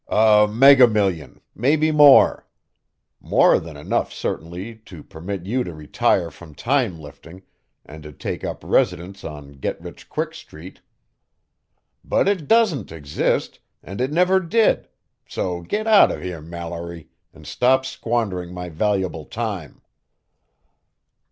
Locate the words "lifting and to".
6.99-8.11